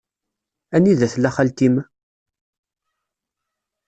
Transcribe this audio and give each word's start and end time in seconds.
Anida 0.75 1.07
tella 1.13 1.29
xalti-m? 1.35 1.75